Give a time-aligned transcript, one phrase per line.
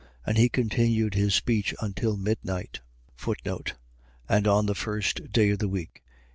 [0.25, 2.79] And he continued his speech until midnight.
[4.27, 6.01] And on the first day of the week.